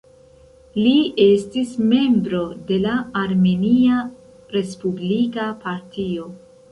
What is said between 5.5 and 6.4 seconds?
Partio.